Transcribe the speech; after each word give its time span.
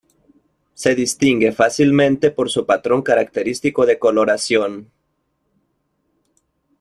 Se 0.73 0.95
distingue 0.95 1.51
fácilmente 1.51 2.31
por 2.31 2.49
su 2.49 2.65
patrón 2.65 3.03
característico 3.03 3.85
de 3.85 3.99
coloración. 3.99 4.89